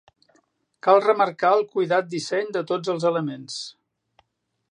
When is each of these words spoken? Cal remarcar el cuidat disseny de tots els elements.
Cal 0.87 1.01
remarcar 1.03 1.51
el 1.57 1.61
cuidat 1.75 2.09
disseny 2.15 2.49
de 2.57 2.65
tots 2.73 2.93
els 2.97 3.07
elements. 3.13 3.59